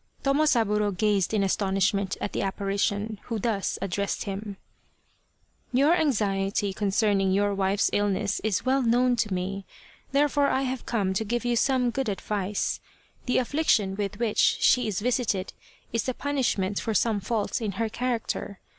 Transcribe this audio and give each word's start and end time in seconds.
Tomosaburo 0.23 0.97
gazed 0.97 1.31
in 1.31 1.43
astonishment 1.43 2.17
at 2.19 2.33
the 2.33 2.39
appari 2.39 2.79
tion, 2.79 3.19
who 3.25 3.37
thus 3.37 3.77
addressed 3.83 4.23
him:" 4.23 4.57
Your 5.79 5.93
anxiety 5.93 6.73
concerning 6.73 7.31
your 7.31 7.53
wife's 7.53 7.91
illness 7.93 8.39
is 8.43 8.65
well 8.65 8.81
known 8.81 9.15
to 9.17 9.31
me, 9.31 9.63
therefore 10.11 10.47
I 10.47 10.63
have 10.63 10.87
come 10.87 11.13
to 11.13 11.23
give 11.23 11.45
you 11.45 11.55
some 11.55 11.91
good 11.91 12.09
advice. 12.09 12.79
The 13.27 13.37
affliction 13.37 13.95
with 13.95 14.17
which 14.17 14.39
she 14.39 14.87
is 14.87 15.01
visited 15.01 15.53
is 15.93 16.01
the 16.05 16.15
punishment 16.15 16.79
for 16.79 16.95
some 16.95 17.19
faults 17.19 17.61
in 17.61 17.73
her 17.73 17.87
character. 17.87 18.59